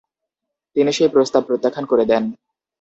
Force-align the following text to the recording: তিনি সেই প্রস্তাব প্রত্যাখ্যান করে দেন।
তিনি 0.75 0.91
সেই 0.93 1.09
প্রস্তাব 1.09 1.41
প্রত্যাখ্যান 1.43 1.85
করে 1.85 2.03
দেন। 2.05 2.23